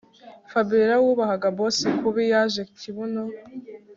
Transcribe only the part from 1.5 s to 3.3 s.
boss kubi yaje kibuno